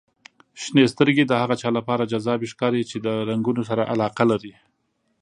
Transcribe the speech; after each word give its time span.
•شنې 0.61 0.83
سترګې 0.93 1.23
د 1.27 1.33
هغه 1.41 1.55
چا 1.61 1.69
لپاره 1.77 2.09
جذابې 2.11 2.47
ښکاري 2.53 2.81
چې 2.89 2.97
د 3.05 3.07
رنګونو 3.29 3.61
سره 3.69 3.87
علاقه 3.93 4.23
لري. 4.31 4.53